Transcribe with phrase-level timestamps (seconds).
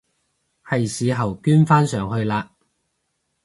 [0.65, 2.47] 係時候捐返上去喇！